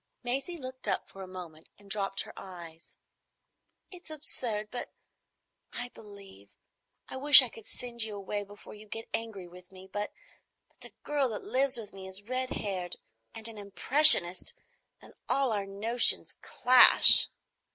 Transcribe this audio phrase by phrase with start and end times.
[0.23, 2.97] Maisie looked up for a moment and dropped her eyes.
[3.91, 6.55] "It's absurd, but—I believe.
[7.07, 9.85] I wish I could send you away before you get angry with me.
[9.93, 12.95] But—but the girl that lives with me is red haired,
[13.35, 14.55] and an impressionist,
[14.99, 17.27] and all our notions clash."